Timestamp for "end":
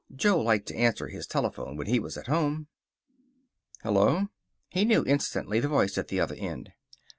6.33-6.71